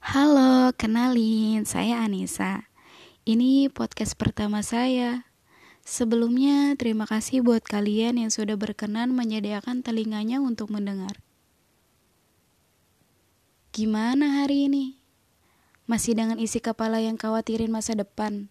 [0.00, 2.72] Halo, kenalin, saya Anissa.
[3.28, 5.28] Ini podcast pertama saya.
[5.84, 11.20] Sebelumnya, terima kasih buat kalian yang sudah berkenan menyediakan telinganya untuk mendengar.
[13.76, 14.96] Gimana hari ini?
[15.84, 18.48] Masih dengan isi kepala yang khawatirin masa depan?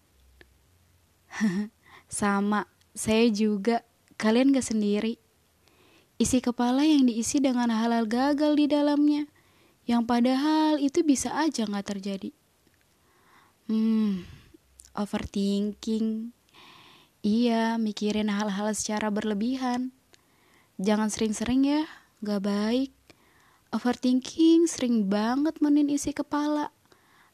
[2.06, 3.82] Sama, saya juga.
[4.22, 5.18] Kalian gak sendiri.
[6.14, 9.26] Isi kepala yang diisi dengan hal-hal gagal di dalamnya,
[9.90, 12.30] yang padahal itu bisa aja gak terjadi.
[13.66, 14.22] Hmm,
[14.94, 16.30] overthinking.
[17.26, 19.90] Iya, mikirin hal-hal secara berlebihan.
[20.78, 21.82] Jangan sering-sering ya,
[22.22, 22.94] gak baik.
[23.74, 26.70] Overthinking sering banget menin isi kepala.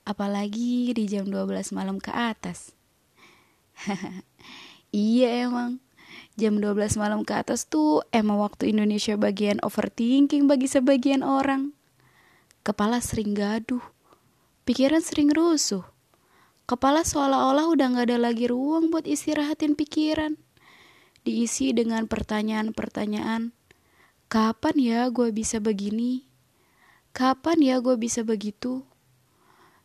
[0.08, 2.72] Apalagi di jam 12 malam ke atas.
[4.96, 5.76] iya emang.
[6.40, 11.75] Jam 12 malam ke atas tuh emang waktu Indonesia bagian overthinking bagi sebagian orang.
[12.66, 13.78] Kepala sering gaduh.
[14.66, 15.86] Pikiran sering rusuh.
[16.66, 20.34] Kepala seolah-olah udah gak ada lagi ruang buat istirahatin pikiran.
[21.22, 23.54] Diisi dengan pertanyaan-pertanyaan.
[24.26, 26.26] Kapan ya gue bisa begini?
[27.14, 28.82] Kapan ya gue bisa begitu?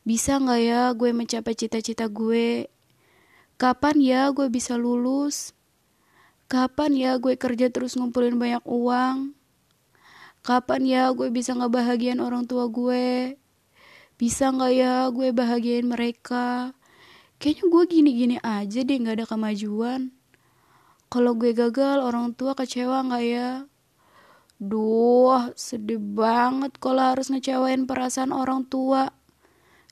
[0.02, 2.66] Bisa gak ya gue mencapai cita-cita gue?
[3.62, 5.54] Kapan ya gue bisa lulus?
[6.50, 9.38] Kapan ya gue kerja terus ngumpulin banyak uang?
[10.42, 13.38] Kapan ya gue bisa ngebahagiain orang tua gue?
[14.18, 16.74] Bisa gak ya gue bahagiain mereka?
[17.38, 20.10] Kayaknya gue gini-gini aja deh gak ada kemajuan.
[21.14, 23.50] Kalau gue gagal orang tua kecewa gak ya?
[24.58, 29.14] Duh, sedih banget kalau harus ngecewain perasaan orang tua.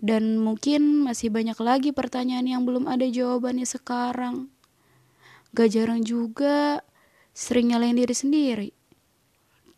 [0.02, 4.50] Dan mungkin masih banyak lagi pertanyaan yang belum ada jawabannya sekarang.
[5.54, 6.82] Gak jarang juga
[7.38, 8.79] sering nyalain diri sendiri.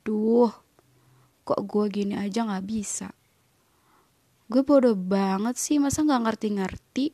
[0.01, 0.49] Duh,
[1.45, 3.13] kok gue gini aja gak bisa.
[4.49, 7.13] Gue bodoh banget sih, masa gak ngerti-ngerti?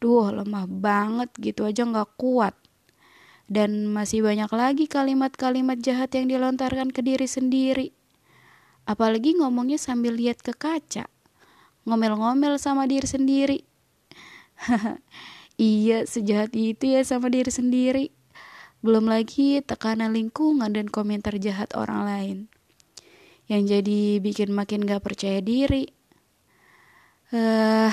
[0.00, 2.52] Duh, lemah banget gitu aja gak kuat.
[3.50, 7.88] Dan masih banyak lagi kalimat-kalimat jahat yang dilontarkan ke diri sendiri.
[8.86, 11.10] Apalagi ngomongnya sambil lihat ke kaca.
[11.88, 13.58] Ngomel-ngomel sama diri sendiri.
[15.60, 18.08] Iya, sejahat itu ya sama diri sendiri.
[18.80, 22.38] Belum lagi tekanan lingkungan dan komentar jahat orang lain.
[23.44, 25.84] Yang jadi bikin makin gak percaya diri.
[27.28, 27.92] Eh,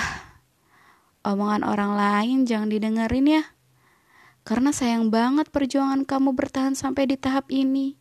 [1.28, 3.44] omongan orang lain jangan didengerin ya.
[4.48, 7.92] Karena sayang banget perjuangan kamu bertahan sampai di tahap ini.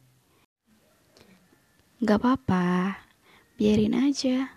[1.99, 3.03] Gak apa-apa,
[3.59, 4.47] biarin aja.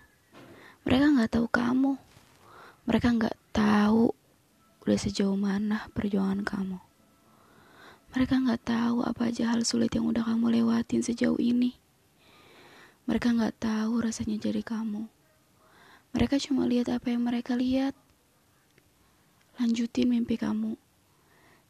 [0.87, 1.99] Mereka gak tahu kamu.
[2.87, 4.15] Mereka gak tahu
[4.87, 6.90] udah sejauh mana perjuangan kamu.
[8.11, 11.79] Mereka nggak tahu apa aja hal sulit yang udah kamu lewatin sejauh ini.
[13.07, 15.07] Mereka nggak tahu rasanya jadi kamu.
[16.11, 17.95] Mereka cuma lihat apa yang mereka lihat.
[19.55, 20.75] Lanjutin mimpi kamu.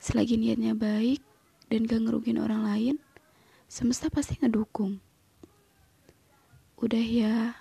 [0.02, 1.22] Selagi niatnya baik
[1.70, 2.96] dan gak ngerugin orang lain,
[3.70, 4.98] semesta pasti ngedukung.
[6.82, 7.54] Udah ya,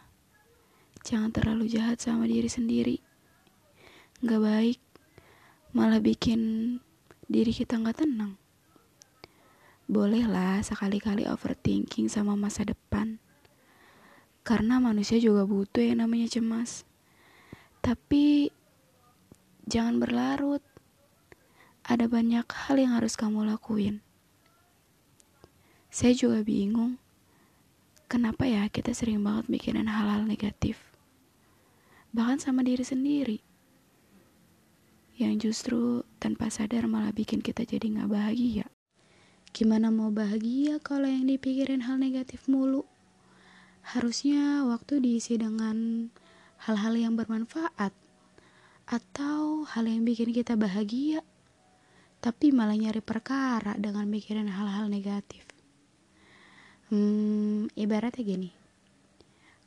[1.05, 2.97] jangan terlalu jahat sama diri sendiri.
[4.25, 4.81] Gak baik
[5.77, 6.41] malah bikin
[7.29, 8.40] diri kita nggak tenang.
[9.91, 13.19] Bolehlah sekali-kali overthinking sama masa depan.
[14.47, 16.87] Karena manusia juga butuh yang namanya cemas.
[17.83, 18.55] Tapi
[19.67, 20.63] jangan berlarut.
[21.83, 23.99] Ada banyak hal yang harus kamu lakuin.
[25.91, 27.03] Saya juga bingung.
[28.07, 30.79] Kenapa ya kita sering banget mikirin hal-hal negatif.
[32.15, 33.43] Bahkan sama diri sendiri
[35.19, 38.71] yang justru tanpa sadar malah bikin kita jadi nggak bahagia.
[39.51, 42.87] Gimana mau bahagia kalau yang dipikirin hal negatif mulu?
[43.83, 46.09] Harusnya waktu diisi dengan
[46.65, 47.91] hal-hal yang bermanfaat
[48.87, 51.27] atau hal yang bikin kita bahagia,
[52.23, 55.47] tapi malah nyari perkara dengan mikirin hal-hal negatif.
[56.91, 58.51] Hmm, ibaratnya gini,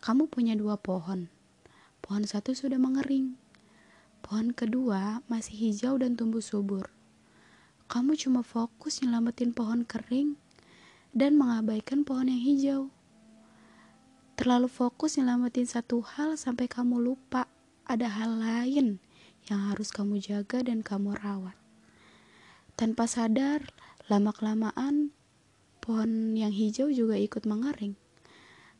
[0.03, 1.31] kamu punya dua pohon,
[2.03, 3.39] pohon satu sudah mengering,
[4.23, 6.87] Pohon kedua masih hijau dan tumbuh subur.
[7.93, 10.33] Kamu cuma fokus nyelamatin pohon kering
[11.13, 12.81] dan mengabaikan pohon yang hijau.
[14.33, 17.45] Terlalu fokus nyelamatin satu hal sampai kamu lupa
[17.85, 18.97] ada hal lain
[19.45, 21.53] yang harus kamu jaga dan kamu rawat.
[22.73, 23.61] Tanpa sadar,
[24.09, 25.13] lama-kelamaan
[25.77, 27.93] pohon yang hijau juga ikut mengering.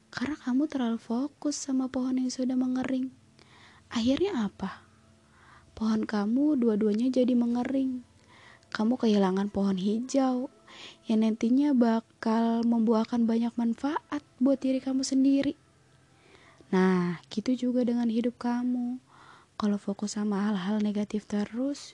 [0.09, 3.13] Karena kamu terlalu fokus sama pohon yang sudah mengering.
[3.93, 4.81] Akhirnya apa?
[5.77, 8.12] pohon kamu dua-duanya jadi mengering.
[8.73, 10.49] Kamu kehilangan pohon hijau
[11.05, 15.53] yang nantinya bakal membuahkan banyak manfaat buat diri kamu sendiri.
[16.73, 18.97] Nah, gitu juga dengan hidup kamu.
[19.61, 21.93] Kalau fokus sama hal-hal negatif terus,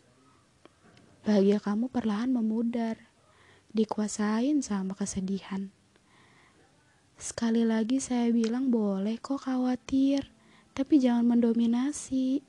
[1.27, 2.95] bahagia kamu perlahan memudar,
[3.75, 5.67] dikuasain sama kesedihan.
[7.19, 10.31] Sekali lagi saya bilang boleh kok khawatir,
[10.71, 12.39] tapi jangan mendominasi.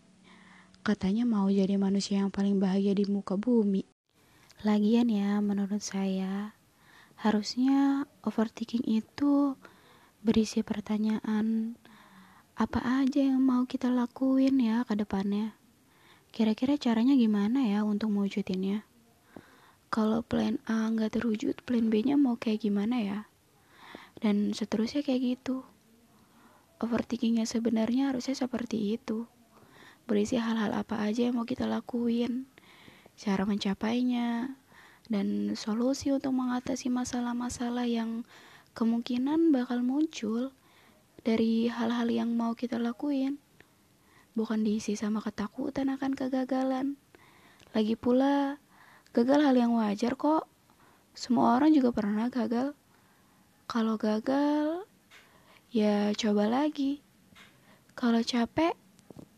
[0.87, 3.90] Katanya mau jadi manusia yang paling bahagia di muka bumi.
[4.61, 6.53] Lagian ya, menurut saya,
[7.17, 9.57] harusnya overthinking itu
[10.21, 11.81] berisi pertanyaan
[12.61, 15.57] apa aja yang mau kita lakuin ya ke depannya.
[16.29, 18.85] Kira-kira caranya gimana ya untuk mewujudinnya?
[19.89, 23.19] Kalau plan A nggak terwujud, plan B-nya mau kayak gimana ya?
[24.21, 25.65] Dan seterusnya kayak gitu.
[26.85, 29.25] Overthinkingnya sebenarnya harusnya seperti itu.
[30.05, 32.45] Berisi hal-hal apa aja yang mau kita lakuin,
[33.21, 34.57] cara mencapainya,
[35.13, 38.25] dan solusi untuk mengatasi masalah-masalah yang
[38.73, 40.57] kemungkinan bakal muncul
[41.21, 43.37] dari hal-hal yang mau kita lakuin.
[44.33, 46.97] Bukan diisi sama ketakutan akan kegagalan.
[47.77, 48.57] Lagi pula
[49.13, 50.49] gagal hal yang wajar kok.
[51.13, 52.73] Semua orang juga pernah gagal.
[53.69, 54.89] Kalau gagal
[55.69, 57.05] ya coba lagi.
[57.93, 58.73] Kalau capek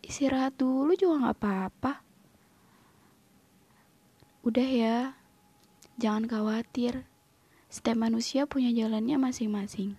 [0.07, 2.12] istirahat dulu juga nggak apa-apa
[4.43, 4.99] udah ya
[5.99, 7.07] jangan khawatir
[7.73, 9.97] setiap manusia punya jalannya masing-masing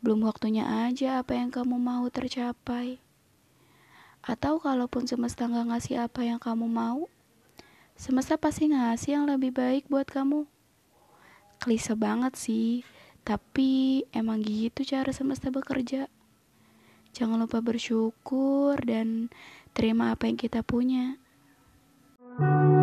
[0.00, 2.96] belum waktunya aja apa yang kamu mau tercapai.
[4.24, 7.08] Atau kalaupun semesta nggak ngasih apa yang kamu mau,
[8.00, 10.48] semesta pasti ngasih yang lebih baik buat kamu.
[11.60, 12.80] Klise banget sih,
[13.28, 16.08] tapi emang gitu cara semesta bekerja.
[17.12, 19.28] Jangan lupa bersyukur dan
[19.76, 21.20] terima apa yang kita punya.
[22.40, 22.79] thank you